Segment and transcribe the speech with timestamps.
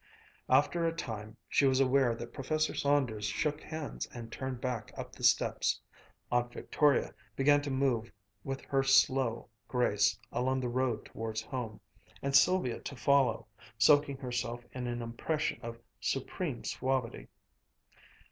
[0.49, 5.13] After a time she was aware that Professor Saunders shook hands and turned back up
[5.13, 5.79] the steps.
[6.31, 8.11] Aunt Victoria began to move
[8.43, 11.79] with her slow grace along the road towards home,
[12.23, 13.45] and Sylvia to follow,
[13.77, 17.27] soaking herself in an impression of supreme suavity.